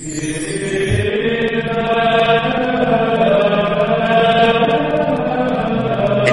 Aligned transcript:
En 0.00 0.16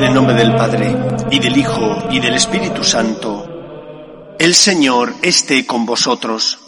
el 0.04 0.13
nombre 0.13 0.33
del 0.35 0.55
Padre, 0.55 0.96
y 1.29 1.39
del 1.39 1.57
Hijo, 1.57 2.07
y 2.09 2.19
del 2.21 2.35
Espíritu 2.35 2.83
Santo, 2.85 4.35
el 4.39 4.55
Señor 4.55 5.13
esté 5.21 5.65
con 5.65 5.85
vosotros. 5.85 6.59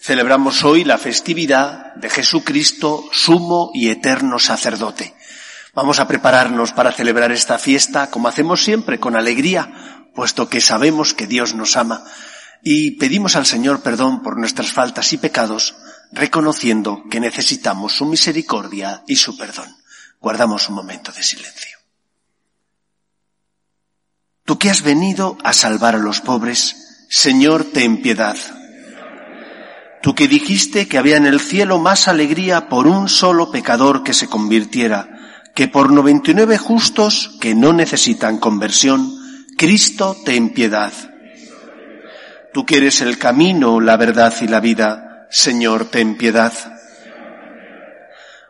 Celebramos 0.00 0.64
hoy 0.64 0.84
la 0.84 0.96
festividad 0.96 1.94
de 1.96 2.08
Jesucristo, 2.08 3.04
sumo 3.12 3.70
y 3.74 3.90
eterno 3.90 4.38
sacerdote. 4.38 5.14
Vamos 5.74 6.00
a 6.00 6.08
prepararnos 6.08 6.72
para 6.72 6.92
celebrar 6.92 7.30
esta 7.30 7.58
fiesta 7.58 8.10
como 8.10 8.28
hacemos 8.28 8.62
siempre, 8.64 8.98
con 8.98 9.16
alegría, 9.16 10.08
puesto 10.14 10.48
que 10.48 10.62
sabemos 10.62 11.12
que 11.12 11.26
Dios 11.26 11.54
nos 11.54 11.76
ama 11.76 12.04
y 12.64 12.92
pedimos 12.92 13.36
al 13.36 13.44
Señor 13.44 13.82
perdón 13.82 14.22
por 14.22 14.38
nuestras 14.38 14.72
faltas 14.72 15.12
y 15.12 15.18
pecados, 15.18 15.74
reconociendo 16.12 17.04
que 17.10 17.20
necesitamos 17.20 17.92
su 17.92 18.06
misericordia 18.06 19.04
y 19.06 19.16
su 19.16 19.36
perdón. 19.36 19.68
Guardamos 20.18 20.70
un 20.70 20.76
momento 20.76 21.12
de 21.12 21.22
silencio. 21.22 21.78
Tú 24.46 24.58
que 24.58 24.70
has 24.70 24.82
venido 24.82 25.36
a 25.44 25.52
salvar 25.52 25.94
a 25.94 25.98
los 25.98 26.22
pobres, 26.22 27.06
Señor, 27.10 27.64
ten 27.64 28.00
piedad. 28.00 28.36
Tú 30.02 30.14
que 30.14 30.26
dijiste 30.26 30.88
que 30.88 30.98
había 30.98 31.18
en 31.18 31.26
el 31.26 31.40
cielo 31.40 31.78
más 31.78 32.08
alegría 32.08 32.68
por 32.70 32.86
un 32.86 33.10
solo 33.10 33.50
pecador 33.50 34.02
que 34.02 34.14
se 34.14 34.28
convirtiera, 34.28 35.08
que 35.54 35.68
por 35.68 35.92
noventa 35.92 36.30
y 36.30 36.34
nueve 36.34 36.56
justos 36.56 37.36
que 37.40 37.54
no 37.54 37.74
necesitan 37.74 38.38
conversión, 38.38 39.46
Cristo 39.56 40.16
ten 40.24 40.52
piedad. 40.52 40.92
Tú 42.54 42.64
que 42.64 42.78
eres 42.78 43.02
el 43.02 43.18
camino, 43.18 43.80
la 43.80 43.98
verdad 43.98 44.32
y 44.40 44.48
la 44.48 44.60
vida, 44.60 45.26
Señor, 45.28 45.90
ten 45.90 46.16
piedad. 46.16 46.52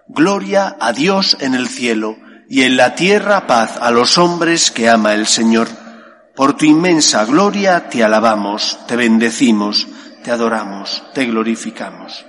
Gloria 0.06 0.76
a 0.78 0.92
Dios 0.92 1.36
en 1.40 1.54
el 1.54 1.68
cielo 1.68 2.16
y 2.48 2.62
en 2.62 2.76
la 2.76 2.94
tierra 2.94 3.48
paz 3.48 3.78
a 3.80 3.90
los 3.90 4.16
hombres 4.18 4.70
que 4.70 4.88
ama 4.88 5.14
el 5.14 5.26
Señor. 5.26 5.66
Por 6.36 6.56
tu 6.56 6.66
inmensa 6.66 7.24
gloria 7.24 7.88
te 7.88 8.04
alabamos, 8.04 8.78
te 8.86 8.94
bendecimos, 8.94 9.88
te 10.22 10.30
adoramos, 10.30 11.02
te 11.14 11.24
glorificamos. 11.24 12.24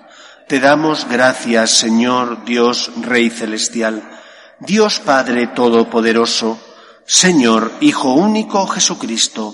Te 0.47 0.59
damos 0.59 1.07
gracias, 1.09 1.71
Señor 1.71 2.45
Dios 2.45 2.91
Rey 3.01 3.29
Celestial 3.29 4.01
Dios 4.59 5.01
Padre 5.01 5.47
Todopoderoso, 5.47 6.57
Señor 7.05 7.73
Hijo 7.81 8.13
único 8.13 8.65
Jesucristo, 8.67 9.53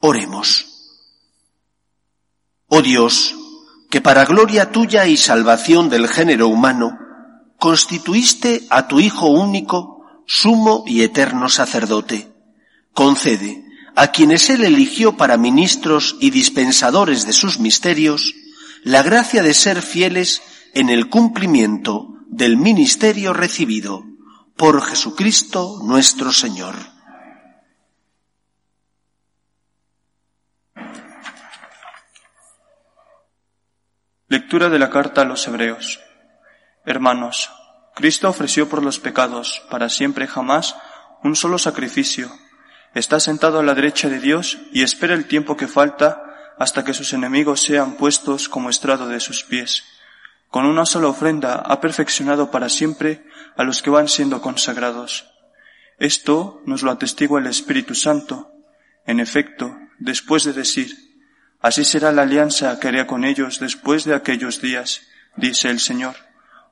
Oremos. 0.00 0.66
Oh 2.68 2.80
Dios, 2.80 3.34
que 3.90 4.00
para 4.00 4.24
gloria 4.24 4.72
tuya 4.72 5.06
y 5.06 5.16
salvación 5.16 5.90
del 5.90 6.08
género 6.08 6.48
humano, 6.48 6.98
constituiste 7.58 8.66
a 8.70 8.88
tu 8.88 8.98
Hijo 8.98 9.28
único, 9.28 10.06
sumo 10.26 10.84
y 10.86 11.02
eterno 11.02 11.48
sacerdote. 11.48 12.32
Concede 12.94 13.64
a 13.94 14.08
quienes 14.08 14.48
Él 14.48 14.64
eligió 14.64 15.16
para 15.18 15.36
ministros 15.36 16.16
y 16.20 16.30
dispensadores 16.30 17.26
de 17.26 17.34
sus 17.34 17.58
misterios, 17.58 18.34
la 18.82 19.02
gracia 19.02 19.42
de 19.42 19.52
ser 19.52 19.82
fieles 19.82 20.40
en 20.72 20.88
el 20.88 21.10
cumplimiento 21.10 22.14
del 22.28 22.56
ministerio 22.56 23.34
recibido 23.34 24.04
por 24.56 24.82
Jesucristo 24.82 25.80
nuestro 25.82 26.32
Señor. 26.32 26.89
Lectura 34.30 34.68
de 34.68 34.78
la 34.78 34.90
carta 34.90 35.22
a 35.22 35.24
los 35.24 35.44
Hebreos. 35.48 35.98
Hermanos, 36.86 37.50
Cristo 37.96 38.28
ofreció 38.28 38.68
por 38.68 38.80
los 38.80 39.00
pecados 39.00 39.64
para 39.68 39.88
siempre 39.88 40.28
jamás 40.28 40.76
un 41.24 41.34
solo 41.34 41.58
sacrificio. 41.58 42.30
Está 42.94 43.18
sentado 43.18 43.58
a 43.58 43.64
la 43.64 43.74
derecha 43.74 44.08
de 44.08 44.20
Dios 44.20 44.58
y 44.70 44.84
espera 44.84 45.14
el 45.14 45.26
tiempo 45.26 45.56
que 45.56 45.66
falta 45.66 46.22
hasta 46.60 46.84
que 46.84 46.94
sus 46.94 47.12
enemigos 47.12 47.60
sean 47.60 47.94
puestos 47.94 48.48
como 48.48 48.70
estrado 48.70 49.08
de 49.08 49.18
sus 49.18 49.42
pies. 49.42 49.82
Con 50.46 50.64
una 50.64 50.86
sola 50.86 51.08
ofrenda 51.08 51.56
ha 51.56 51.80
perfeccionado 51.80 52.52
para 52.52 52.68
siempre 52.68 53.26
a 53.56 53.64
los 53.64 53.82
que 53.82 53.90
van 53.90 54.06
siendo 54.06 54.40
consagrados. 54.40 55.28
Esto 55.98 56.62
nos 56.66 56.84
lo 56.84 56.92
atestigua 56.92 57.40
el 57.40 57.48
Espíritu 57.48 57.96
Santo. 57.96 58.52
En 59.06 59.18
efecto, 59.18 59.76
después 59.98 60.44
de 60.44 60.52
decir, 60.52 61.09
así 61.60 61.84
será 61.84 62.12
la 62.12 62.22
alianza 62.22 62.78
que 62.78 62.88
haré 62.88 63.06
con 63.06 63.24
ellos 63.24 63.60
después 63.60 64.04
de 64.04 64.14
aquellos 64.14 64.60
días, 64.60 65.02
dice 65.36 65.70
el 65.70 65.80
Señor. 65.80 66.16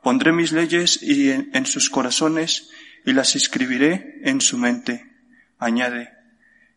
Pondré 0.03 0.33
mis 0.33 0.53
leyes 0.53 1.01
en, 1.03 1.51
en 1.53 1.67
sus 1.67 1.91
corazones 1.91 2.71
y 3.05 3.13
las 3.13 3.37
escribiré 3.37 4.21
en 4.25 4.41
su 4.41 4.59
mente. 4.59 5.05
Añade, 5.59 6.13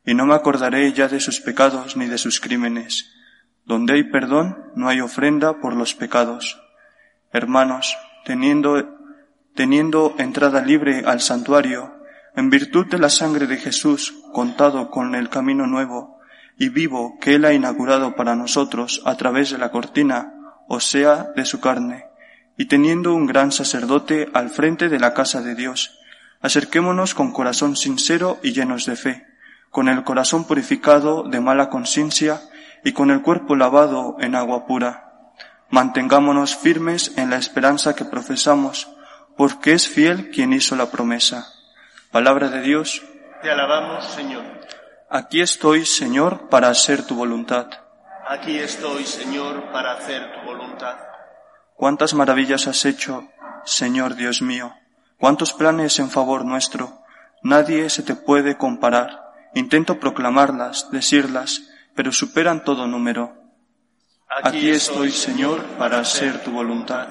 y 0.05 0.13
no 0.13 0.25
me 0.25 0.33
acordaré 0.33 0.91
ya 0.94 1.07
de 1.07 1.19
sus 1.19 1.39
pecados 1.39 1.95
ni 1.95 2.07
de 2.07 2.17
sus 2.17 2.39
crímenes. 2.39 3.11
Donde 3.66 3.94
hay 3.94 4.03
perdón, 4.03 4.72
no 4.75 4.89
hay 4.89 5.01
ofrenda 5.01 5.59
por 5.59 5.75
los 5.75 5.93
pecados. 5.93 6.59
Hermanos, 7.31 7.95
teniendo, 8.25 8.97
teniendo 9.55 10.16
entrada 10.17 10.61
libre 10.61 11.03
al 11.05 11.22
santuario, 11.22 11.93
en 12.35 12.49
virtud 12.49 12.88
de 12.88 12.97
la 12.97 13.09
sangre 13.09 13.45
de 13.45 13.57
Jesús, 13.57 14.13
contado 14.33 14.89
con 14.89 15.16
el 15.16 15.29
camino 15.29 15.67
nuevo 15.67 16.20
y 16.61 16.69
vivo 16.69 17.17
que 17.19 17.33
Él 17.33 17.45
ha 17.45 17.53
inaugurado 17.53 18.16
para 18.16 18.35
nosotros 18.35 19.01
a 19.03 19.17
través 19.17 19.49
de 19.49 19.57
la 19.57 19.72
cortina, 19.72 20.35
o 20.67 20.79
sea, 20.79 21.31
de 21.35 21.44
su 21.44 21.59
carne, 21.59 22.05
y 22.55 22.66
teniendo 22.66 23.16
un 23.16 23.25
gran 23.25 23.51
sacerdote 23.51 24.29
al 24.35 24.51
frente 24.51 24.88
de 24.88 24.99
la 24.99 25.16
casa 25.16 25.41
de 25.41 25.55
Dios, 25.55 25.97
acerquémonos 26.39 27.16
con 27.16 27.31
corazón 27.31 27.75
sincero 27.75 28.38
y 28.44 28.51
llenos 28.51 28.85
de 28.85 28.95
fe, 28.95 29.25
con 29.72 29.89
el 29.89 30.03
corazón 30.03 30.45
purificado 30.45 31.23
de 31.23 31.39
mala 31.39 31.72
conciencia 31.72 32.39
y 32.83 32.91
con 32.91 33.09
el 33.09 33.23
cuerpo 33.23 33.55
lavado 33.55 34.17
en 34.19 34.35
agua 34.35 34.67
pura 34.67 35.07
Mantengámonos 35.72 36.55
firmes 36.55 37.17
en 37.17 37.31
la 37.31 37.38
esperanza 37.38 37.95
que 37.95 38.05
profesamos, 38.05 38.88
porque 39.35 39.73
es 39.73 39.88
fiel 39.88 40.29
quien 40.29 40.53
hizo 40.53 40.75
la 40.75 40.91
promesa. 40.91 41.47
Palabra 42.11 42.49
de 42.49 42.61
Dios. 42.61 43.01
Te 43.41 43.49
alabamos, 43.49 44.05
Señor. 44.05 44.43
Aquí 45.13 45.41
estoy, 45.41 45.85
Señor, 45.85 46.47
para 46.47 46.69
hacer 46.69 47.05
tu 47.05 47.16
voluntad. 47.16 47.67
Aquí 48.29 48.57
estoy, 48.57 49.03
Señor, 49.05 49.69
para 49.73 49.91
hacer 49.91 50.31
tu 50.31 50.45
voluntad. 50.45 50.95
Cuántas 51.75 52.13
maravillas 52.13 52.67
has 52.67 52.85
hecho, 52.85 53.27
Señor 53.66 54.16
Dios 54.16 54.41
mío. 54.41 54.73
Cuántos 55.17 55.51
planes 55.51 55.99
en 55.99 56.09
favor 56.09 56.45
nuestro. 56.45 57.01
Nadie 57.44 57.89
se 57.89 58.03
te 58.03 58.16
puede 58.16 58.55
comparar. 58.57 59.19
Intento 59.53 59.99
proclamarlas, 59.99 60.89
decirlas, 60.91 61.63
pero 61.93 62.13
superan 62.13 62.63
todo 62.63 62.88
número. 62.88 63.35
Aquí 64.43 64.69
estoy, 64.69 65.11
Señor, 65.11 65.61
para 65.78 65.99
hacer 65.99 66.41
tu 66.41 66.51
voluntad. 66.51 67.09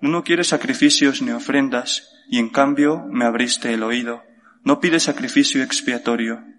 No 0.00 0.22
quieres 0.22 0.46
sacrificios 0.46 1.22
ni 1.22 1.32
ofrendas, 1.32 2.08
y 2.28 2.38
en 2.38 2.50
cambio 2.50 3.04
me 3.08 3.24
abriste 3.24 3.74
el 3.74 3.82
oído. 3.82 4.22
No 4.62 4.78
pides 4.78 5.02
sacrificio 5.02 5.64
expiatorio. 5.64 6.55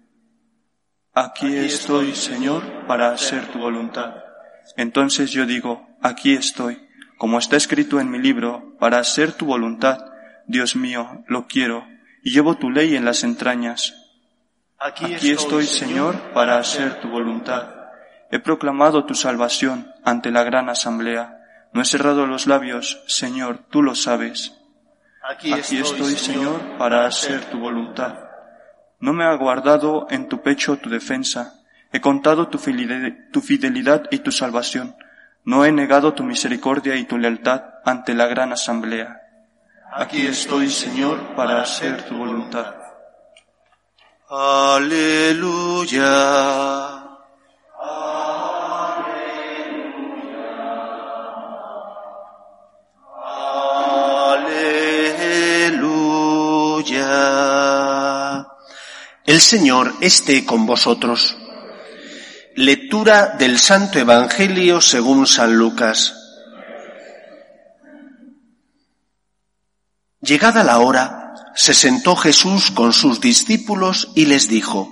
Aquí 1.20 1.56
estoy, 1.56 2.14
Señor, 2.14 2.86
para 2.86 3.10
hacer 3.10 3.46
tu 3.48 3.58
voluntad. 3.58 4.22
Entonces 4.76 5.32
yo 5.32 5.46
digo, 5.46 5.88
aquí 6.00 6.34
estoy, 6.34 6.78
como 7.16 7.40
está 7.40 7.56
escrito 7.56 7.98
en 7.98 8.08
mi 8.08 8.20
libro, 8.20 8.76
para 8.78 9.00
hacer 9.00 9.32
tu 9.32 9.44
voluntad. 9.44 9.98
Dios 10.46 10.76
mío, 10.76 11.24
lo 11.26 11.48
quiero, 11.48 11.84
y 12.22 12.30
llevo 12.30 12.54
tu 12.54 12.70
ley 12.70 12.94
en 12.94 13.04
las 13.04 13.24
entrañas. 13.24 13.96
Aquí 14.78 15.32
estoy, 15.32 15.64
Señor, 15.66 16.14
para 16.34 16.56
hacer 16.56 17.00
tu 17.00 17.08
voluntad. 17.08 17.74
He 18.30 18.38
proclamado 18.38 19.04
tu 19.04 19.16
salvación 19.16 19.92
ante 20.04 20.30
la 20.30 20.44
gran 20.44 20.68
asamblea. 20.68 21.40
No 21.72 21.82
he 21.82 21.84
cerrado 21.84 22.28
los 22.28 22.46
labios, 22.46 23.02
Señor, 23.08 23.64
tú 23.70 23.82
lo 23.82 23.96
sabes. 23.96 24.56
Aquí, 25.28 25.52
estoy, 25.52 26.12
Señor, 26.12 26.78
para 26.78 27.06
hacer 27.06 27.44
tu 27.46 27.58
voluntad. 27.58 28.27
No 29.00 29.12
me 29.12 29.24
ha 29.24 29.34
guardado 29.34 30.06
en 30.10 30.28
tu 30.28 30.42
pecho 30.42 30.78
tu 30.78 30.90
defensa. 30.90 31.54
He 31.92 32.00
contado 32.00 32.48
tu 32.48 32.58
fidelidad 32.58 34.04
y 34.10 34.18
tu 34.18 34.32
salvación. 34.32 34.96
No 35.44 35.64
he 35.64 35.72
negado 35.72 36.14
tu 36.14 36.24
misericordia 36.24 36.96
y 36.96 37.04
tu 37.04 37.16
lealtad 37.16 37.62
ante 37.84 38.12
la 38.14 38.26
gran 38.26 38.52
asamblea. 38.52 39.22
Aquí 39.92 40.26
estoy, 40.26 40.68
Señor, 40.68 41.34
para 41.34 41.62
hacer 41.62 42.02
tu 42.02 42.16
voluntad. 42.18 42.74
Aleluya. 44.28 46.04
El 59.28 59.42
Señor 59.42 59.92
esté 60.00 60.46
con 60.46 60.64
vosotros. 60.64 61.36
Lectura 62.56 63.36
del 63.38 63.58
Santo 63.58 63.98
Evangelio 63.98 64.80
según 64.80 65.26
San 65.26 65.54
Lucas. 65.54 66.14
Llegada 70.22 70.64
la 70.64 70.78
hora, 70.78 71.34
se 71.54 71.74
sentó 71.74 72.16
Jesús 72.16 72.70
con 72.70 72.94
sus 72.94 73.20
discípulos 73.20 74.08
y 74.14 74.24
les 74.24 74.48
dijo, 74.48 74.88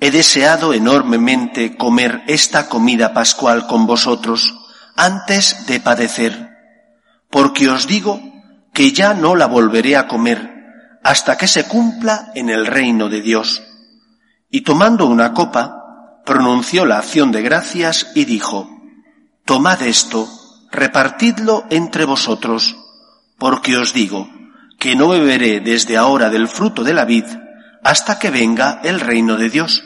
He 0.00 0.10
deseado 0.10 0.72
enormemente 0.72 1.76
comer 1.76 2.22
esta 2.28 2.70
comida 2.70 3.12
pascual 3.12 3.66
con 3.66 3.86
vosotros 3.86 4.54
antes 4.96 5.66
de 5.66 5.78
padecer, 5.78 6.48
porque 7.28 7.68
os 7.68 7.86
digo 7.86 8.18
que 8.72 8.92
ya 8.92 9.12
no 9.12 9.36
la 9.36 9.44
volveré 9.44 9.98
a 9.98 10.08
comer 10.08 10.51
hasta 11.02 11.36
que 11.36 11.48
se 11.48 11.64
cumpla 11.64 12.30
en 12.34 12.50
el 12.50 12.66
reino 12.66 13.08
de 13.08 13.20
Dios. 13.20 13.62
Y 14.50 14.62
tomando 14.62 15.06
una 15.06 15.32
copa, 15.32 16.20
pronunció 16.24 16.84
la 16.84 16.98
acción 16.98 17.32
de 17.32 17.42
gracias 17.42 18.12
y 18.14 18.24
dijo, 18.24 18.68
Tomad 19.44 19.82
esto, 19.82 20.28
repartidlo 20.70 21.64
entre 21.70 22.04
vosotros, 22.04 22.76
porque 23.38 23.76
os 23.76 23.92
digo 23.92 24.28
que 24.78 24.94
no 24.94 25.08
beberé 25.08 25.60
desde 25.60 25.96
ahora 25.96 26.30
del 26.30 26.48
fruto 26.48 26.84
de 26.84 26.94
la 26.94 27.04
vid 27.04 27.24
hasta 27.82 28.18
que 28.18 28.30
venga 28.30 28.80
el 28.84 29.00
reino 29.00 29.36
de 29.36 29.50
Dios. 29.50 29.82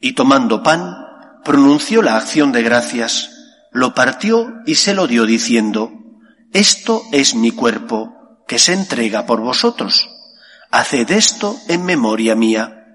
Y 0.00 0.12
tomando 0.12 0.62
pan, 0.62 0.94
pronunció 1.44 2.02
la 2.02 2.16
acción 2.16 2.52
de 2.52 2.62
gracias, 2.62 3.30
lo 3.72 3.94
partió 3.94 4.52
y 4.66 4.74
se 4.74 4.94
lo 4.94 5.06
dio 5.06 5.24
diciendo, 5.24 5.92
Esto 6.52 7.02
es 7.12 7.34
mi 7.34 7.50
cuerpo, 7.50 8.44
que 8.46 8.58
se 8.58 8.72
entrega 8.72 9.26
por 9.26 9.40
vosotros. 9.40 10.08
Haced 10.70 11.10
esto 11.10 11.58
en 11.68 11.84
memoria 11.84 12.34
mía. 12.34 12.86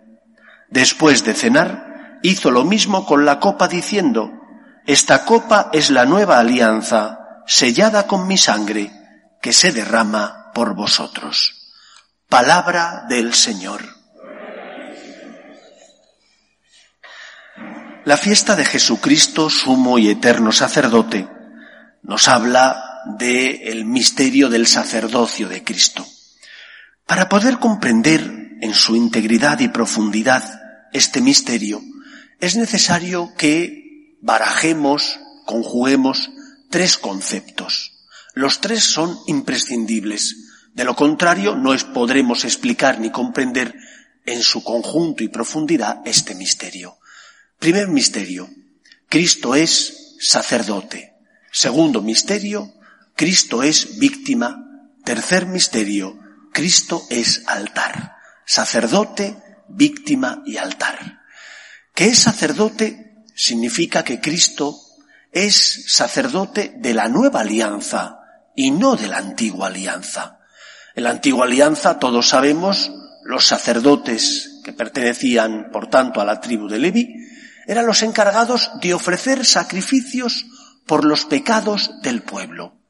Después 0.70 1.24
de 1.24 1.34
cenar, 1.34 2.20
hizo 2.22 2.52
lo 2.52 2.64
mismo 2.64 3.06
con 3.06 3.25
la 3.25 3.40
copa 3.40 3.68
diciendo, 3.68 4.31
esta 4.86 5.25
copa 5.25 5.70
es 5.74 5.90
la 5.90 6.06
nueva 6.06 6.40
alianza, 6.40 7.42
sellada 7.48 8.06
con 8.06 8.28
mi 8.28 8.38
sangre, 8.38 8.92
que 9.42 9.54
se 9.54 9.72
derrama 9.72 10.52
por 10.54 10.75
vosotros. 10.75 11.72
Palabra 12.30 13.06
del 13.10 13.34
Señor. 13.34 13.81
La 18.06 18.18
fiesta 18.18 18.56
de 18.56 18.66
Jesucristo, 18.66 19.50
sumo 19.50 19.98
y 19.98 20.10
eterno 20.10 20.52
sacerdote, 20.52 21.28
nos 22.02 22.28
habla 22.28 23.02
del 23.18 23.62
el 23.64 23.86
misterio 23.86 24.50
del 24.50 24.68
sacerdocio 24.68 25.48
de 25.48 25.64
Cristo. 25.64 26.06
Para 27.06 27.30
poder 27.30 27.60
comprender 27.60 28.58
en 28.62 28.74
su 28.74 28.96
integridad 28.96 29.60
y 29.60 29.68
profundidad 29.68 30.44
este 30.94 31.22
misterio, 31.22 31.82
es 32.40 32.56
necesario 32.56 33.34
que 33.38 34.18
barajemos, 34.22 35.20
conjuguemos 35.46 36.32
tres 36.70 36.98
conceptos. 36.98 37.92
Los 38.34 38.62
tres 38.62 38.84
son 38.84 39.18
imprescindibles. 39.28 40.36
De 40.74 40.86
lo 40.86 40.96
contrario, 40.96 41.56
no 41.56 41.76
podremos 41.94 42.46
explicar 42.46 43.00
ni 43.00 43.12
comprender 43.12 43.76
en 44.26 44.42
su 44.42 44.64
conjunto 44.64 45.24
y 45.24 45.28
profundidad 45.28 46.02
este 46.06 46.36
misterio. 46.36 46.98
Primer 47.60 47.90
misterio, 47.90 48.50
Cristo 49.10 49.56
es 49.56 50.16
sacerdote. 50.20 51.14
Segundo 51.52 52.02
misterio, 52.02 52.74
Cristo 53.16 53.62
es 53.62 54.00
víctima. 54.00 54.90
Tercer 55.04 55.46
misterio, 55.46 56.18
Cristo 56.54 57.06
es 57.10 57.44
altar. 57.48 58.18
Sacerdote, 58.46 59.36
víctima 59.68 60.44
y 60.46 60.58
altar. 60.58 61.22
Que 61.94 62.06
es 62.06 62.20
sacerdote 62.20 63.26
significa 63.36 64.04
que 64.04 64.22
Cristo 64.22 64.78
es 65.32 65.86
sacerdote 65.88 66.76
de 66.78 66.94
la 66.94 67.10
nueva 67.10 67.42
alianza 67.42 68.20
y 68.56 68.72
no 68.72 68.96
de 68.96 69.08
la 69.08 69.18
antigua 69.18 69.68
alianza. 69.68 70.40
En 70.96 71.04
la 71.04 71.10
antigua 71.10 71.46
alianza 71.46 71.98
todos 71.98 72.30
sabemos 72.30 72.92
los 73.24 73.46
sacerdotes 73.48 74.62
que 74.64 74.74
pertenecían, 74.74 75.72
por 75.72 75.90
tanto, 75.90 76.22
a 76.22 76.26
la 76.26 76.40
tribu 76.40 76.68
de 76.68 76.80
Levi, 76.80 77.16
eran 77.66 77.88
los 77.88 78.04
encargados 78.04 78.72
de 78.80 78.94
ofrecer 78.94 79.46
sacrificios 79.46 80.46
por 80.86 81.04
los 81.06 81.26
pecados 81.26 81.92
del 82.02 82.22
pueblo. 82.22 82.83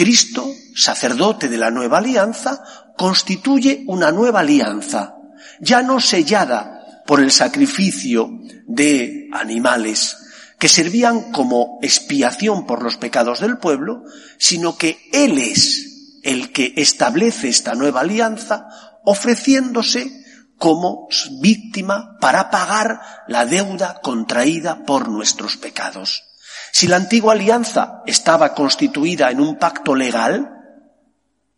Cristo, 0.00 0.50
sacerdote 0.74 1.50
de 1.50 1.58
la 1.58 1.70
nueva 1.70 1.98
alianza, 1.98 2.64
constituye 2.96 3.84
una 3.86 4.10
nueva 4.10 4.40
alianza, 4.40 5.14
ya 5.60 5.82
no 5.82 6.00
sellada 6.00 7.02
por 7.06 7.20
el 7.20 7.30
sacrificio 7.30 8.30
de 8.66 9.28
animales 9.30 10.16
que 10.58 10.70
servían 10.70 11.32
como 11.32 11.78
expiación 11.82 12.64
por 12.64 12.82
los 12.82 12.96
pecados 12.96 13.40
del 13.40 13.58
pueblo, 13.58 14.04
sino 14.38 14.78
que 14.78 15.06
Él 15.12 15.36
es 15.36 16.20
el 16.22 16.50
que 16.50 16.72
establece 16.78 17.50
esta 17.50 17.74
nueva 17.74 18.00
alianza 18.00 18.68
ofreciéndose 19.04 20.10
como 20.56 21.08
víctima 21.42 22.16
para 22.22 22.48
pagar 22.48 23.02
la 23.28 23.44
deuda 23.44 24.00
contraída 24.02 24.82
por 24.86 25.10
nuestros 25.10 25.58
pecados. 25.58 26.29
Si 26.72 26.86
la 26.86 26.96
antigua 26.96 27.32
alianza 27.32 28.02
estaba 28.06 28.54
constituida 28.54 29.30
en 29.30 29.40
un 29.40 29.56
pacto 29.58 29.94
legal, 29.94 30.50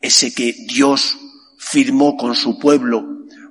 ese 0.00 0.34
que 0.34 0.52
Dios 0.66 1.16
firmó 1.58 2.16
con 2.16 2.34
su 2.34 2.58
pueblo 2.58 3.04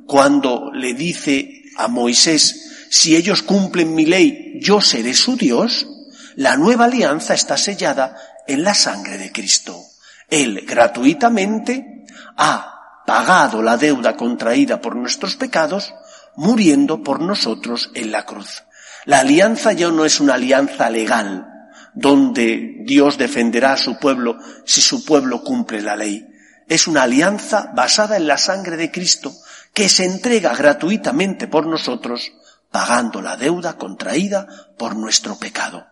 cuando 0.06 0.72
le 0.74 0.94
dice 0.94 1.64
a 1.78 1.88
Moisés, 1.88 2.88
si 2.90 3.16
ellos 3.16 3.42
cumplen 3.42 3.96
mi 3.96 4.06
ley, 4.06 4.60
yo 4.60 4.82
seré 4.82 5.14
su 5.14 5.38
Dios, 5.38 5.88
la 6.36 6.58
nueva 6.58 6.86
alianza 6.86 7.34
está 7.34 7.58
sellada 7.58 8.18
en 8.48 8.64
la 8.64 8.74
sangre 8.74 9.18
de 9.18 9.32
Cristo. 9.32 9.82
Él 10.30 10.66
gratuitamente 10.68 12.06
ha 12.36 13.04
pagado 13.06 13.62
la 13.62 13.78
deuda 13.78 14.18
contraída 14.18 14.82
por 14.82 14.96
nuestros 14.96 15.36
pecados, 15.36 15.94
muriendo 16.36 17.04
por 17.04 17.22
nosotros 17.22 17.92
en 17.94 18.12
la 18.12 18.26
cruz. 18.26 18.64
La 19.06 19.20
alianza 19.20 19.74
ya 19.74 19.90
no 19.90 20.06
es 20.06 20.20
una 20.20 20.36
alianza 20.36 20.90
legal, 20.90 21.51
donde 21.94 22.78
Dios 22.86 23.18
defenderá 23.18 23.74
a 23.74 23.78
su 23.78 23.98
pueblo 23.98 24.38
si 24.66 24.82
su 24.82 25.04
pueblo 25.06 25.44
cumple 25.44 25.82
la 25.82 25.96
ley. 25.96 26.28
Es 26.68 26.88
una 26.88 27.04
alianza 27.04 27.72
basada 27.76 28.18
en 28.18 28.28
la 28.28 28.38
sangre 28.38 28.78
de 28.78 28.92
Cristo, 28.92 29.34
que 29.74 29.90
se 29.90 30.06
entrega 30.06 30.56
gratuitamente 30.56 31.48
por 31.48 31.68
nosotros, 31.68 32.32
pagando 32.72 33.22
la 33.22 33.36
deuda 33.38 33.78
contraída 33.78 34.48
por 34.78 34.96
nuestro 34.96 35.38
pecado. 35.38 35.88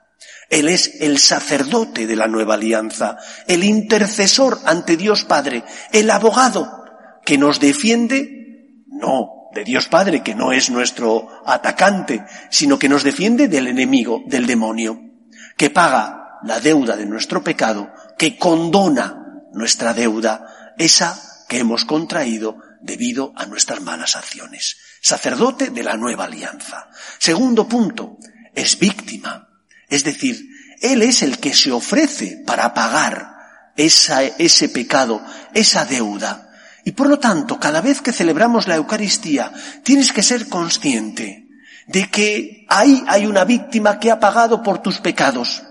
Él 0.50 0.68
es 0.68 1.02
el 1.02 1.20
sacerdote 1.20 2.08
de 2.08 2.16
la 2.16 2.28
nueva 2.28 2.56
alianza, 2.56 3.18
el 3.48 3.64
intercesor 3.64 4.60
ante 4.66 4.98
Dios 4.98 5.24
Padre, 5.24 5.64
el 5.92 6.10
abogado 6.10 6.84
que 7.24 7.38
nos 7.38 7.60
defiende, 7.60 8.84
no 8.88 9.52
de 9.54 9.64
Dios 9.64 9.88
Padre, 9.88 10.24
que 10.24 10.36
no 10.36 10.52
es 10.52 10.70
nuestro 10.70 11.28
atacante, 11.46 12.24
sino 12.50 12.80
que 12.80 12.90
nos 12.90 13.04
defiende 13.04 13.48
del 13.48 13.68
enemigo, 13.68 14.24
del 14.26 14.48
demonio, 14.48 15.09
que 15.60 15.70
paga 15.70 16.40
la 16.44 16.62
deuda 16.62 16.96
de 16.96 17.06
nuestro 17.06 17.44
pecado, 17.44 17.94
que 18.18 18.38
condona 18.38 19.44
nuestra 19.52 19.94
deuda, 19.94 20.74
esa 20.78 21.44
que 21.50 21.60
hemos 21.60 21.84
contraído 21.84 22.62
debido 22.80 23.34
a 23.36 23.46
nuestras 23.46 23.82
malas 23.82 24.16
acciones. 24.16 24.78
Sacerdote 25.02 25.70
de 25.72 25.84
la 25.84 25.98
nueva 25.98 26.24
alianza. 26.24 26.88
Segundo 27.18 27.68
punto, 27.68 28.18
es 28.56 28.80
víctima. 28.80 29.50
Es 29.90 30.06
decir, 30.06 30.48
Él 30.82 31.02
es 31.02 31.24
el 31.24 31.40
que 31.40 31.54
se 31.54 31.74
ofrece 31.74 32.42
para 32.48 32.74
pagar 32.74 33.36
ese 33.76 34.70
pecado, 34.70 35.22
esa 35.54 35.84
deuda. 35.84 36.52
Y 36.86 36.94
por 36.94 37.10
lo 37.10 37.20
tanto, 37.20 37.60
cada 37.60 37.82
vez 37.82 38.00
que 38.02 38.14
celebramos 38.14 38.66
la 38.70 38.78
Eucaristía, 38.78 39.52
tienes 39.84 40.14
que 40.14 40.24
ser 40.24 40.48
consciente 40.48 41.49
de 41.90 42.10
que 42.10 42.66
ahí 42.70 43.04
hay 43.08 43.26
una 43.26 43.44
víctima 43.46 44.00
que 44.00 44.12
ha 44.12 44.20
pagado 44.20 44.62
por 44.62 44.80
tus 44.80 45.00
pecados, 45.00 45.64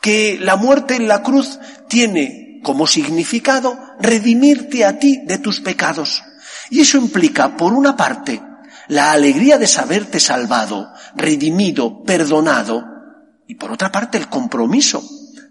que 0.00 0.36
la 0.40 0.56
muerte 0.56 0.96
en 0.96 1.06
la 1.06 1.22
cruz 1.22 1.60
tiene 1.88 2.60
como 2.64 2.88
significado 2.88 3.78
redimirte 4.00 4.84
a 4.84 4.98
ti 4.98 5.20
de 5.24 5.38
tus 5.38 5.60
pecados. 5.60 6.22
Y 6.70 6.80
eso 6.80 6.98
implica, 6.98 7.56
por 7.56 7.74
una 7.74 7.96
parte, 7.96 8.42
la 8.88 9.12
alegría 9.12 9.56
de 9.56 9.68
saberte 9.68 10.18
salvado, 10.18 10.92
redimido, 11.14 12.02
perdonado, 12.02 12.84
y 13.46 13.54
por 13.54 13.70
otra 13.70 13.92
parte 13.92 14.18
el 14.18 14.28
compromiso 14.28 15.02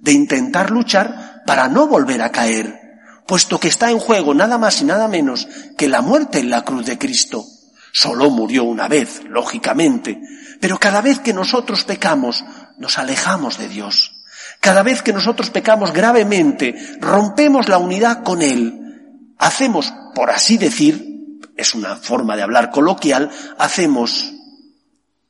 de 0.02 0.12
intentar 0.12 0.72
luchar 0.72 1.44
para 1.46 1.70
no 1.70 1.88
volver 1.88 2.22
a 2.22 2.32
caer, 2.32 2.82
puesto 3.26 3.60
que 3.60 3.70
está 3.70 3.92
en 3.92 4.00
juego 4.00 4.34
nada 4.34 4.58
más 4.58 4.82
y 4.82 4.86
nada 4.86 5.08
menos 5.08 5.48
que 5.78 5.88
la 5.88 6.02
muerte 6.02 6.40
en 6.40 6.50
la 6.50 6.66
cruz 6.66 6.86
de 6.86 6.98
Cristo. 6.98 7.46
Solo 7.94 8.30
murió 8.30 8.64
una 8.64 8.88
vez, 8.88 9.24
lógicamente, 9.26 10.22
pero 10.60 10.78
cada 10.78 11.02
vez 11.02 11.20
que 11.20 11.34
nosotros 11.34 11.84
pecamos, 11.84 12.44
nos 12.78 12.98
alejamos 12.98 13.58
de 13.58 13.68
Dios. 13.68 14.24
Cada 14.60 14.84
vez 14.84 15.02
que 15.02 15.14
nosotros 15.14 15.50
pecamos 15.50 15.92
gravemente, 15.92 16.76
rompemos 17.00 17.68
la 17.68 17.78
unidad 17.78 18.24
con 18.24 18.42
Él. 18.42 19.34
Hacemos, 19.38 19.94
por 20.14 20.30
así 20.30 20.58
decir, 20.58 21.40
es 21.58 21.76
una 21.76 21.96
forma 21.96 22.36
de 22.36 22.44
hablar 22.44 22.72
coloquial, 22.72 23.30
hacemos 23.58 24.34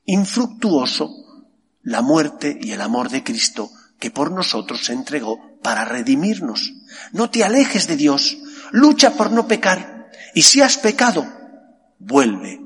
infructuoso 0.04 1.10
la 1.82 2.02
muerte 2.02 2.58
y 2.60 2.72
el 2.72 2.80
amor 2.80 3.08
de 3.08 3.24
Cristo 3.24 3.70
que 3.98 4.10
por 4.10 4.32
nosotros 4.32 4.84
se 4.84 4.92
entregó 4.92 5.58
para 5.62 5.84
redimirnos. 5.84 6.72
No 7.12 7.30
te 7.30 7.44
alejes 7.44 7.86
de 7.86 7.96
Dios, 7.96 8.36
lucha 8.70 9.12
por 9.14 9.30
no 9.30 9.46
pecar 9.46 10.10
y 10.34 10.42
si 10.42 10.60
has 10.60 10.76
pecado, 10.76 11.26
vuelve 12.04 12.60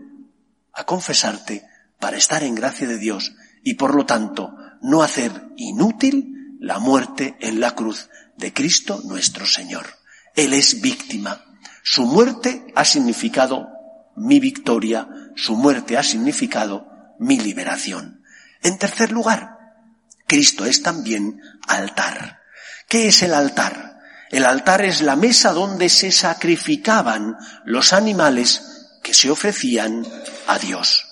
a 0.72 0.84
confesarte 0.84 1.66
para 2.00 2.16
estar 2.16 2.42
en 2.42 2.54
gracia 2.54 2.86
de 2.86 2.98
Dios 2.98 3.34
y 3.62 3.74
por 3.74 3.94
lo 3.94 4.06
tanto 4.06 4.54
no 4.82 5.02
hacer 5.02 5.32
inútil 5.56 6.56
la 6.60 6.78
muerte 6.78 7.36
en 7.40 7.60
la 7.60 7.74
cruz 7.74 8.08
de 8.36 8.52
Cristo 8.52 9.00
nuestro 9.04 9.46
Señor. 9.46 9.86
Él 10.34 10.52
es 10.52 10.80
víctima. 10.80 11.44
Su 11.82 12.06
muerte 12.06 12.66
ha 12.74 12.84
significado 12.84 13.68
mi 14.16 14.40
victoria, 14.40 15.08
su 15.34 15.56
muerte 15.56 15.96
ha 15.96 16.02
significado 16.02 16.88
mi 17.18 17.38
liberación. 17.38 18.22
En 18.62 18.78
tercer 18.78 19.12
lugar, 19.12 19.58
Cristo 20.26 20.64
es 20.64 20.82
también 20.82 21.40
altar. 21.68 22.40
¿Qué 22.88 23.08
es 23.08 23.22
el 23.22 23.34
altar? 23.34 24.00
El 24.30 24.44
altar 24.44 24.82
es 24.82 25.02
la 25.02 25.16
mesa 25.16 25.52
donde 25.52 25.88
se 25.88 26.10
sacrificaban 26.10 27.36
los 27.64 27.92
animales 27.92 28.75
que 29.06 29.14
se 29.14 29.30
ofrecían 29.30 30.04
a 30.48 30.58
Dios. 30.58 31.06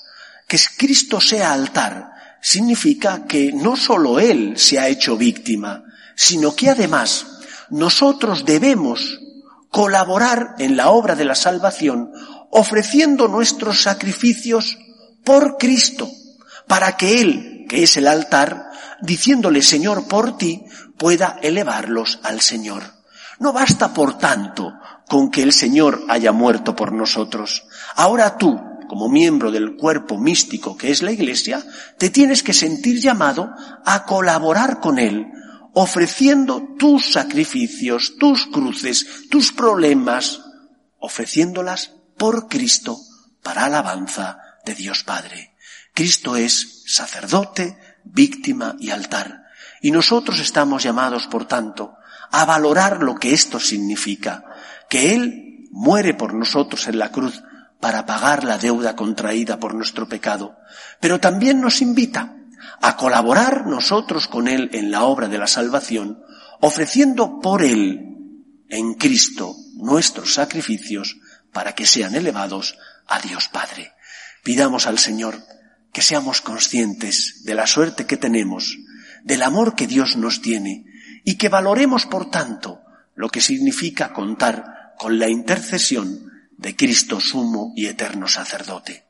Que 0.49 0.59
Cristo 0.77 1.21
sea 1.21 1.53
altar 1.53 2.11
significa 2.43 3.25
que 3.25 3.53
no 3.53 3.77
solo 3.77 4.19
Él 4.19 4.59
se 4.59 4.81
ha 4.81 4.89
hecho 4.89 5.17
víctima, 5.17 5.85
sino 6.17 6.57
que 6.57 6.71
además 6.71 7.25
nosotros 7.71 8.45
debemos 8.45 9.21
colaborar 9.71 10.57
en 10.59 10.77
la 10.77 10.91
obra 10.91 11.15
de 11.15 11.25
la 11.25 11.37
salvación 11.37 12.11
ofreciendo 12.51 13.29
nuestros 13.29 13.83
sacrificios 13.83 14.77
por 15.23 15.57
Cristo, 15.57 16.11
para 16.67 16.97
que 16.97 17.21
Él, 17.21 17.67
que 17.69 17.85
es 17.85 17.97
el 17.97 18.09
altar, 18.09 18.71
diciéndole 19.03 19.63
Señor 19.63 20.09
por 20.09 20.37
ti, 20.37 20.65
pueda 20.99 21.39
elevarlos 21.43 22.19
al 22.25 22.41
Señor. 22.41 22.83
No 23.39 23.53
basta, 23.53 23.95
por 23.95 24.19
tanto, 24.19 24.73
con 25.09 25.31
que 25.31 25.43
el 25.43 25.53
Señor 25.53 26.03
haya 26.09 26.33
muerto 26.33 26.75
por 26.75 26.93
nosotros. 26.93 27.65
Ahora 27.95 28.39
tú, 28.39 28.61
como 28.89 29.09
miembro 29.09 29.51
del 29.51 29.77
cuerpo 29.77 30.19
místico 30.19 30.77
que 30.77 30.91
es 30.91 31.03
la 31.03 31.13
Iglesia, 31.13 31.65
te 31.99 32.11
tienes 32.11 32.43
que 32.43 32.53
sentir 32.53 33.01
llamado 33.01 33.51
a 33.85 34.05
colaborar 34.05 34.81
con 34.81 34.99
Él, 34.99 35.27
ofreciendo 35.73 36.75
tus 36.79 37.13
sacrificios, 37.13 38.17
tus 38.19 38.47
cruces, 38.47 39.29
tus 39.31 39.53
problemas, 39.53 40.43
ofreciéndolas 40.99 41.93
por 42.17 42.49
Cristo 42.49 42.99
para 43.43 43.67
alabanza 43.67 44.39
de 44.65 44.75
Dios 44.75 45.05
Padre. 45.05 45.55
Cristo 45.93 46.37
es 46.37 46.83
sacerdote, 46.87 47.79
víctima 48.05 48.77
y 48.81 48.91
altar. 48.91 49.45
Y 49.81 49.91
nosotros 49.91 50.41
estamos 50.41 50.83
llamados, 50.83 51.27
por 51.27 51.47
tanto, 51.47 51.95
a 52.31 52.45
valorar 52.45 53.03
lo 53.03 53.15
que 53.15 53.33
esto 53.35 53.61
significa, 53.61 54.45
que 54.89 55.15
Él 55.15 55.69
muere 55.71 56.15
por 56.15 56.35
nosotros 56.35 56.89
en 56.89 56.99
la 56.99 57.11
cruz 57.11 57.43
para 57.85 58.07
pagar 58.07 58.45
la 58.45 58.57
deuda 58.57 58.97
contraída 58.97 59.61
por 59.61 59.75
nuestro 59.75 60.09
pecado, 60.09 60.57
pero 61.01 61.21
también 61.21 61.61
nos 61.61 61.83
invita 61.83 62.35
a 62.81 62.97
colaborar 62.97 63.67
nosotros 63.67 64.27
con 64.27 64.49
Él 64.49 64.71
en 64.73 64.91
la 64.91 65.03
obra 65.03 65.29
de 65.29 65.37
la 65.37 65.47
salvación, 65.47 66.25
ofreciendo 66.61 67.41
por 67.41 67.63
Él, 67.63 68.01
en 68.71 68.95
Cristo, 68.95 69.55
nuestros 69.75 70.33
sacrificios 70.33 71.19
para 71.53 71.75
que 71.75 71.85
sean 71.85 72.15
elevados 72.15 72.79
a 73.07 73.21
Dios 73.21 73.49
Padre. 73.49 73.93
Pidamos 74.43 74.87
al 74.87 74.99
Señor 74.99 75.43
que 75.93 76.01
seamos 76.01 76.41
conscientes 76.41 77.45
de 77.45 77.55
la 77.55 77.67
suerte 77.67 78.07
que 78.07 78.17
tenemos, 78.17 78.79
del 79.25 79.43
amor 79.43 79.75
que 79.75 79.87
Dios 79.87 80.17
nos 80.17 80.41
tiene 80.41 80.87
y 81.23 81.35
que 81.35 81.51
valoremos, 81.51 82.07
por 82.07 82.31
tanto, 82.31 82.81
lo 83.15 83.29
que 83.29 83.43
significa 83.43 84.15
contar 84.15 84.95
con 84.97 85.19
la 85.19 85.29
intercesión 85.29 86.33
de 86.57 86.77
Cristo 86.77 87.21
sumo 87.21 87.73
y 87.77 87.87
eterno 87.87 88.29
sacerdote. 88.29 89.07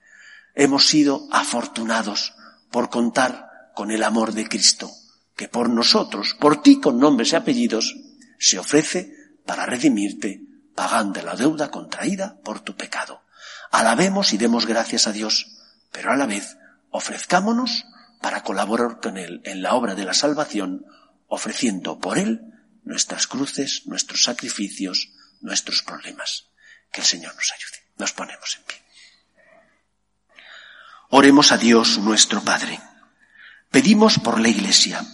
Hemos 0.55 0.87
sido 0.87 1.29
afortunados 1.31 2.35
por 2.71 2.91
contar 2.91 3.71
con 3.75 3.91
el 3.91 4.03
amor 4.03 4.33
de 4.33 4.49
Cristo, 4.49 4.91
que 5.37 5.49
por 5.49 5.69
nosotros, 5.69 6.37
por 6.39 6.63
ti 6.63 6.81
con 6.81 6.99
nombres 6.99 7.33
y 7.33 7.37
apellidos, 7.37 7.95
se 8.39 8.59
ofrece 8.59 9.15
para 9.47 9.67
redimirte, 9.67 10.43
pagando 10.75 11.23
la 11.23 11.37
deuda 11.37 11.71
contraída 11.71 12.39
por 12.43 12.61
tu 12.61 12.77
pecado. 12.77 13.23
Alabemos 13.71 14.33
y 14.33 14.39
demos 14.39 14.67
gracias 14.67 15.07
a 15.07 15.13
Dios, 15.13 15.59
pero 15.93 16.13
a 16.13 16.17
la 16.17 16.27
vez 16.27 16.57
ofrezcámonos 16.91 17.85
para 18.21 18.43
colaborar 18.43 19.01
con 19.01 19.19
Él 19.19 19.41
en 19.45 19.63
la 19.63 19.75
obra 19.75 19.95
de 19.95 20.05
la 20.05 20.15
salvación, 20.15 20.87
ofreciendo 21.27 21.99
por 21.99 22.19
Él 22.19 22.53
nuestras 22.85 23.27
cruces, 23.27 23.83
nuestros 23.87 24.23
sacrificios, 24.23 25.11
nuestros 25.41 25.83
problemas. 25.83 26.54
Que 26.95 27.01
el 27.01 27.07
Señor 27.09 27.35
nos 27.35 27.51
ayude. 27.51 27.83
Nos 27.99 28.13
ponemos 28.13 28.57
en 28.57 28.63
pie. 28.63 28.77
Oremos 31.11 31.51
a 31.51 31.59
Dios 31.59 31.99
nuestro 31.99 32.41
Padre. 32.43 32.81
Pedimos 33.73 34.21
por 34.21 34.39
la 34.39 34.49
Iglesia, 34.49 35.05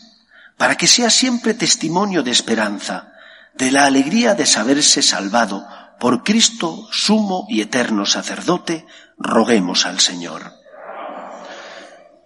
para 0.58 0.76
que 0.76 0.86
sea 0.86 1.08
siempre 1.08 1.54
testimonio 1.54 2.22
de 2.22 2.32
esperanza, 2.32 3.14
de 3.54 3.70
la 3.70 3.86
alegría 3.86 4.34
de 4.34 4.44
saberse 4.44 5.00
salvado 5.00 5.66
por 5.98 6.22
Cristo, 6.22 6.86
sumo 6.92 7.46
y 7.48 7.62
eterno 7.62 8.04
sacerdote, 8.04 8.86
roguemos 9.16 9.86
al 9.86 10.00
Señor. 10.00 10.52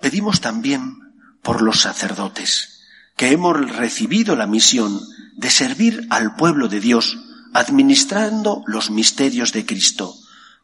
Pedimos 0.01 0.41
también 0.41 1.15
por 1.43 1.63
los 1.63 1.81
sacerdotes, 1.81 2.81
que 3.17 3.31
hemos 3.31 3.71
recibido 3.77 4.35
la 4.35 4.49
misión 4.49 5.01
de 5.37 5.51
servir 5.51 6.09
al 6.11 6.35
pueblo 6.35 6.67
de 6.67 6.81
Dios 6.81 7.17
administrando 7.55 8.63
los 8.67 8.91
misterios 8.91 9.53
de 9.53 9.65
Cristo, 9.65 10.15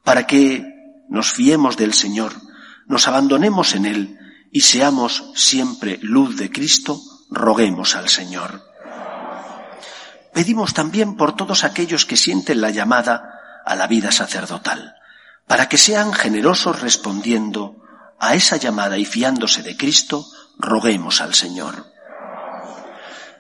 para 0.03 0.27
que 0.27 0.67
nos 1.09 1.33
fiemos 1.33 1.77
del 1.77 1.95
Señor, 1.95 2.35
nos 2.87 3.07
abandonemos 3.07 3.75
en 3.77 3.87
Él 3.87 4.19
y 4.51 4.63
seamos 4.63 5.31
siempre 5.37 5.99
luz 6.03 6.37
de 6.37 6.51
Cristo, 6.51 7.01
roguemos 7.31 7.95
al 7.95 8.09
Señor. 8.09 8.69
Pedimos 10.35 10.75
también 10.75 11.17
por 11.17 11.37
todos 11.37 11.63
aquellos 11.63 12.05
que 12.07 12.17
sienten 12.17 12.61
la 12.61 12.71
llamada 12.71 13.63
a 13.65 13.77
la 13.77 13.87
vida 13.87 14.11
sacerdotal, 14.11 14.97
para 15.47 15.69
que 15.69 15.79
sean 15.79 16.13
generosos 16.13 16.81
respondiendo 16.81 17.77
a 18.19 18.35
esa 18.35 18.57
llamada 18.57 18.99
y 18.99 19.05
fiándose 19.05 19.63
de 19.63 19.77
Cristo, 19.77 20.27
roguemos 20.59 21.21
al 21.21 21.35
Señor. 21.35 21.87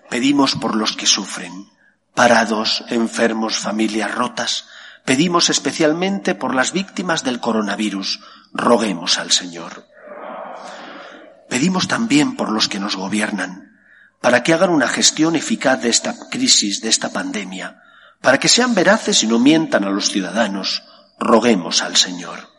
Pedimos 0.09 0.55
por 0.55 0.77
los 0.77 0.97
que 0.97 1.07
sufren, 1.07 1.69
parados, 2.15 2.85
enfermos, 2.89 3.57
familias 3.59 4.15
rotas. 4.15 4.67
Pedimos 5.05 5.51
especialmente 5.51 6.35
por 6.35 6.55
las 6.55 6.73
víctimas 6.73 7.25
del 7.25 7.41
coronavirus, 7.41 8.21
roguemos 8.53 9.19
al 9.19 9.31
Señor. 9.31 9.87
Pedimos 11.49 11.89
también 11.89 12.37
por 12.37 12.51
los 12.51 12.69
que 12.69 12.79
nos 12.79 12.97
gobiernan, 12.97 13.79
para 14.21 14.43
que 14.43 14.53
hagan 14.53 14.71
una 14.71 14.89
gestión 14.89 15.35
eficaz 15.35 15.83
de 15.83 15.89
esta 15.89 16.15
crisis, 16.31 16.81
de 16.81 16.89
esta 16.89 17.11
pandemia, 17.11 17.83
para 18.21 18.39
que 18.39 18.49
sean 18.49 18.75
veraces 18.75 19.23
y 19.23 19.27
no 19.27 19.39
mientan 19.39 19.85
a 19.85 19.91
los 19.91 20.11
ciudadanos, 20.11 20.85
roguemos 21.19 21.83
al 21.83 21.97
Señor. 21.97 22.51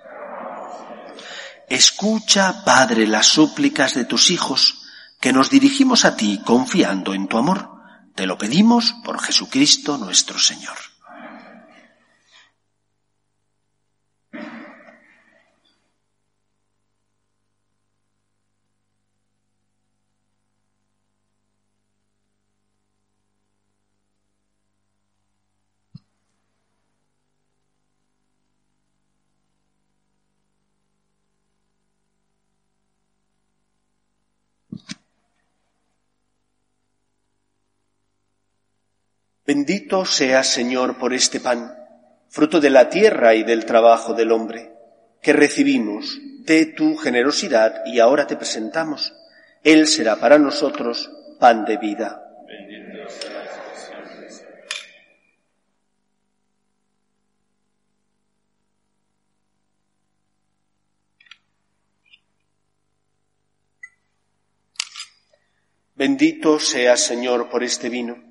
Escucha, 1.69 2.65
Padre, 2.65 3.07
las 3.07 3.27
súplicas 3.27 3.93
de 3.93 4.03
tus 4.03 4.29
hijos, 4.29 4.81
que 5.21 5.31
nos 5.31 5.49
dirigimos 5.49 6.03
a 6.03 6.17
ti 6.17 6.41
confiando 6.43 7.13
en 7.13 7.27
tu 7.27 7.37
amor. 7.37 7.80
Te 8.15 8.25
lo 8.25 8.37
pedimos 8.37 8.93
por 9.03 9.21
Jesucristo 9.21 9.97
nuestro 9.97 10.37
Señor. 10.37 10.90
Bendito 39.45 40.05
seas, 40.05 40.47
Señor, 40.47 40.99
por 40.99 41.13
este 41.13 41.39
pan, 41.39 41.75
fruto 42.29 42.59
de 42.59 42.69
la 42.69 42.89
tierra 42.89 43.33
y 43.33 43.43
del 43.43 43.65
trabajo 43.65 44.13
del 44.13 44.31
hombre, 44.31 44.71
que 45.21 45.33
recibimos 45.33 46.19
de 46.45 46.67
tu 46.67 46.95
generosidad 46.95 47.83
y 47.85 47.99
ahora 47.99 48.27
te 48.27 48.37
presentamos. 48.37 49.13
Él 49.63 49.87
será 49.87 50.17
para 50.17 50.37
nosotros 50.37 51.11
pan 51.39 51.65
de 51.65 51.77
vida. 51.77 52.21
Bendito 65.95 66.59
seas, 66.59 66.99
Señor, 66.99 67.49
por 67.49 67.63
este 67.63 67.89
vino, 67.89 68.30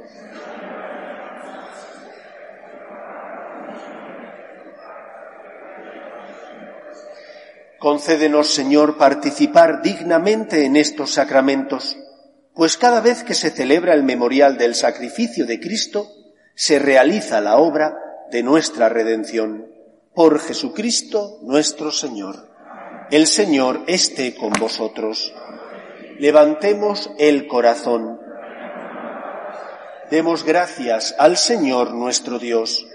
Concédenos, 7.81 8.53
Señor, 8.53 8.99
participar 8.99 9.81
dignamente 9.81 10.65
en 10.65 10.75
estos 10.75 11.15
sacramentos, 11.15 11.97
pues 12.53 12.77
cada 12.77 13.01
vez 13.01 13.23
que 13.23 13.33
se 13.33 13.49
celebra 13.49 13.95
el 13.95 14.03
memorial 14.03 14.59
del 14.59 14.75
sacrificio 14.75 15.47
de 15.47 15.59
Cristo, 15.59 16.07
se 16.53 16.77
realiza 16.77 17.41
la 17.41 17.57
obra 17.57 17.97
de 18.29 18.43
nuestra 18.43 18.87
redención. 18.87 19.65
Por 20.13 20.37
Jesucristo 20.37 21.39
nuestro 21.41 21.91
Señor. 21.91 22.51
El 23.09 23.25
Señor 23.25 23.81
esté 23.87 24.35
con 24.35 24.51
vosotros. 24.59 25.33
Levantemos 26.19 27.09
el 27.17 27.47
corazón. 27.47 28.21
Demos 30.11 30.43
gracias 30.43 31.15
al 31.17 31.35
Señor 31.35 31.95
nuestro 31.95 32.37
Dios. 32.37 32.85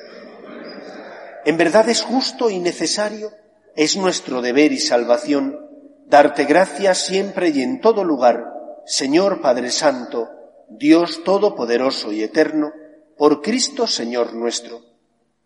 En 1.44 1.56
verdad 1.56 1.88
es 1.88 2.02
justo 2.02 2.50
y 2.50 2.60
necesario, 2.60 3.32
es 3.76 3.96
nuestro 3.96 4.40
deber 4.40 4.72
y 4.72 4.78
salvación, 4.78 5.60
darte 6.06 6.44
gracias 6.44 6.98
siempre 6.98 7.50
y 7.50 7.60
en 7.62 7.80
todo 7.80 8.04
lugar, 8.04 8.44
Señor 8.86 9.42
Padre 9.42 9.70
Santo, 9.70 10.30
Dios 10.68 11.22
Todopoderoso 11.24 12.10
y 12.10 12.22
Eterno, 12.22 12.72
por 13.18 13.42
Cristo 13.42 13.86
Señor 13.86 14.34
nuestro, 14.34 14.80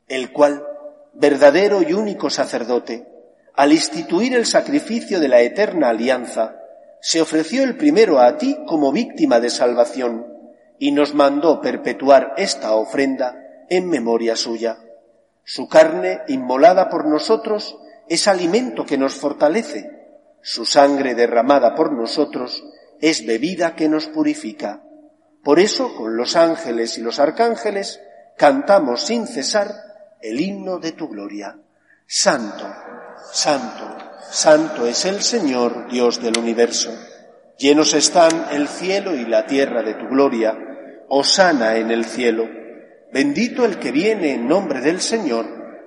el 0.06 0.32
cual, 0.32 0.64
verdadero 1.12 1.82
y 1.82 1.92
único 1.92 2.30
sacerdote, 2.30 3.06
al 3.54 3.72
instituir 3.72 4.34
el 4.34 4.46
sacrificio 4.46 5.18
de 5.20 5.28
la 5.28 5.40
eterna 5.40 5.88
alianza, 5.88 6.56
se 7.00 7.20
ofreció 7.20 7.64
el 7.64 7.76
primero 7.76 8.20
a 8.20 8.36
ti 8.36 8.56
como 8.66 8.92
víctima 8.92 9.40
de 9.40 9.50
salvación 9.50 10.26
y 10.78 10.92
nos 10.92 11.14
mandó 11.14 11.60
perpetuar 11.60 12.34
esta 12.36 12.74
ofrenda 12.74 13.36
en 13.68 13.88
memoria 13.88 14.36
suya. 14.36 14.78
Su 15.44 15.68
carne, 15.68 16.20
inmolada 16.28 16.88
por 16.88 17.06
nosotros, 17.06 17.76
es 18.10 18.26
alimento 18.26 18.84
que 18.84 18.98
nos 18.98 19.14
fortalece. 19.14 19.88
Su 20.42 20.66
sangre 20.66 21.14
derramada 21.14 21.76
por 21.76 21.92
nosotros 21.92 22.64
es 23.00 23.24
bebida 23.24 23.76
que 23.76 23.88
nos 23.88 24.08
purifica. 24.08 24.82
Por 25.44 25.60
eso, 25.60 25.94
con 25.94 26.16
los 26.16 26.34
ángeles 26.34 26.98
y 26.98 27.02
los 27.02 27.20
arcángeles, 27.20 28.00
cantamos 28.36 29.02
sin 29.02 29.28
cesar 29.28 29.72
el 30.20 30.40
himno 30.40 30.80
de 30.80 30.90
tu 30.90 31.08
gloria. 31.08 31.56
Santo, 32.04 32.66
Santo, 33.32 33.96
Santo 34.28 34.88
es 34.88 35.04
el 35.04 35.22
Señor, 35.22 35.88
Dios 35.88 36.20
del 36.20 36.36
universo. 36.36 36.92
Llenos 37.58 37.94
están 37.94 38.46
el 38.50 38.66
cielo 38.66 39.14
y 39.14 39.24
la 39.24 39.46
tierra 39.46 39.84
de 39.84 39.94
tu 39.94 40.08
gloria. 40.08 40.58
Osana 41.08 41.76
en 41.76 41.92
el 41.92 42.04
cielo. 42.04 42.48
Bendito 43.12 43.64
el 43.64 43.78
que 43.78 43.92
viene 43.92 44.32
en 44.32 44.48
nombre 44.48 44.80
del 44.80 45.00
Señor. 45.00 45.46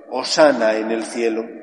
Osana 0.10 0.78
en 0.78 0.90
el 0.92 1.04
cielo. 1.04 1.63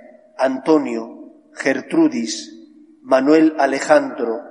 Antonio, 0.41 1.33
Gertrudis, 1.53 2.57
Manuel 3.03 3.55
Alejandro 3.59 4.41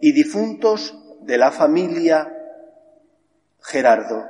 y 0.00 0.10
difuntos 0.12 0.98
de 1.22 1.38
la 1.38 1.52
familia 1.52 2.32
Gerardo. 3.60 4.24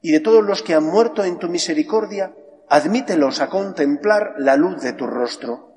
Y 0.00 0.12
de 0.12 0.20
todos 0.20 0.44
los 0.44 0.62
que 0.62 0.74
han 0.74 0.84
muerto 0.84 1.24
en 1.24 1.38
tu 1.38 1.48
misericordia, 1.48 2.34
admítelos 2.68 3.40
a 3.40 3.48
contemplar 3.48 4.34
la 4.38 4.56
luz 4.56 4.80
de 4.80 4.92
tu 4.92 5.06
rostro. 5.06 5.74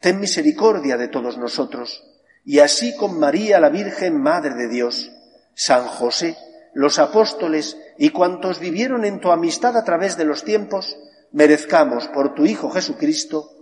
Ten 0.00 0.20
misericordia 0.20 0.96
de 0.96 1.08
todos 1.08 1.36
nosotros, 1.36 2.02
y 2.44 2.58
así 2.60 2.96
con 2.96 3.18
María 3.18 3.60
la 3.60 3.68
Virgen 3.68 4.20
Madre 4.20 4.54
de 4.54 4.68
Dios, 4.68 5.12
San 5.54 5.86
José, 5.86 6.36
los 6.74 6.98
apóstoles 6.98 7.76
y 7.98 8.08
cuantos 8.08 8.58
vivieron 8.58 9.04
en 9.04 9.20
tu 9.20 9.30
amistad 9.30 9.76
a 9.76 9.84
través 9.84 10.16
de 10.16 10.24
los 10.24 10.44
tiempos, 10.44 10.96
merezcamos 11.30 12.08
por 12.08 12.34
tu 12.34 12.46
Hijo 12.46 12.70
Jesucristo 12.70 13.61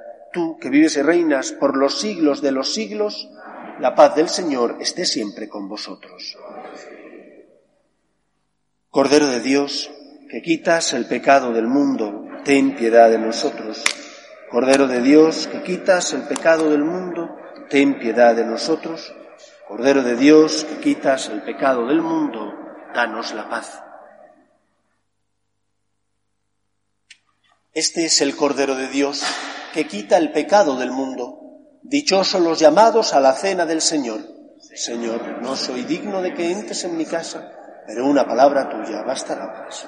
Tú, 0.33 0.57
que 0.59 0.69
vives 0.69 0.95
y 0.97 1.01
reinas 1.01 1.51
por 1.51 1.77
los 1.77 1.99
siglos 1.99 2.41
de 2.41 2.51
los 2.51 2.73
siglos, 2.73 3.29
la 3.79 3.95
paz 3.95 4.15
del 4.15 4.29
Señor 4.29 4.77
esté 4.79 5.05
siempre 5.05 5.49
con 5.49 5.67
vosotros. 5.67 6.37
Cordero 8.89 9.27
de 9.27 9.39
Dios, 9.39 9.89
que 10.29 10.41
quitas 10.41 10.93
el 10.93 11.05
pecado 11.07 11.51
del 11.51 11.67
mundo, 11.67 12.27
ten 12.43 12.75
piedad 12.75 13.09
de 13.09 13.17
nosotros. 13.17 13.83
Cordero 14.49 14.87
de 14.87 15.01
Dios, 15.01 15.47
que 15.47 15.63
quitas 15.63 16.13
el 16.13 16.23
pecado 16.23 16.69
del 16.69 16.83
mundo, 16.83 17.35
ten 17.69 17.99
piedad 17.99 18.35
de 18.35 18.45
nosotros. 18.45 19.13
Cordero 19.67 20.03
de 20.03 20.15
Dios, 20.15 20.65
que 20.65 20.77
quitas 20.79 21.29
el 21.29 21.41
pecado 21.41 21.87
del 21.87 22.01
mundo, 22.01 22.53
danos 22.93 23.33
la 23.33 23.49
paz. 23.49 23.81
Este 27.73 28.03
es 28.03 28.19
el 28.19 28.35
Cordero 28.35 28.75
de 28.75 28.89
Dios, 28.89 29.23
que 29.73 29.87
quita 29.87 30.17
el 30.17 30.31
pecado 30.31 30.77
del 30.77 30.91
mundo. 30.91 31.39
Dichosos 31.83 32.41
los 32.41 32.59
llamados 32.59 33.13
a 33.13 33.19
la 33.19 33.33
cena 33.33 33.65
del 33.65 33.81
Señor. 33.81 34.21
Señor, 34.59 35.41
no 35.41 35.55
soy 35.55 35.83
digno 35.83 36.21
de 36.21 36.33
que 36.33 36.51
entres 36.51 36.83
en 36.83 36.95
mi 36.95 37.05
casa, 37.05 37.51
pero 37.87 38.05
una 38.05 38.25
palabra 38.25 38.69
tuya 38.69 39.01
bastará 39.01 39.51
para 39.51 39.69
eso. 39.69 39.87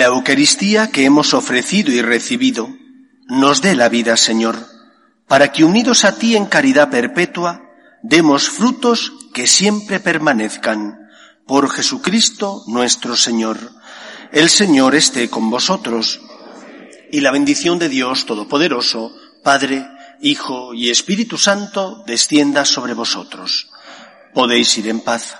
La 0.00 0.06
Eucaristía 0.06 0.90
que 0.90 1.04
hemos 1.04 1.34
ofrecido 1.34 1.92
y 1.92 2.00
recibido 2.00 2.74
nos 3.28 3.60
dé 3.60 3.74
la 3.74 3.90
vida, 3.90 4.16
Señor, 4.16 4.56
para 5.28 5.52
que 5.52 5.62
unidos 5.62 6.06
a 6.06 6.16
ti 6.16 6.36
en 6.36 6.46
caridad 6.46 6.88
perpetua, 6.88 7.60
demos 8.02 8.48
frutos 8.48 9.12
que 9.34 9.46
siempre 9.46 10.00
permanezcan. 10.00 11.10
Por 11.46 11.68
Jesucristo 11.68 12.64
nuestro 12.66 13.14
Señor. 13.14 13.58
El 14.32 14.48
Señor 14.48 14.94
esté 14.94 15.28
con 15.28 15.50
vosotros. 15.50 16.22
Y 17.12 17.20
la 17.20 17.30
bendición 17.30 17.78
de 17.78 17.90
Dios 17.90 18.24
Todopoderoso, 18.24 19.14
Padre, 19.44 19.86
Hijo 20.22 20.72
y 20.72 20.88
Espíritu 20.88 21.36
Santo, 21.36 22.04
descienda 22.06 22.64
sobre 22.64 22.94
vosotros. 22.94 23.68
Podéis 24.32 24.78
ir 24.78 24.88
en 24.88 25.00
paz. 25.00 25.39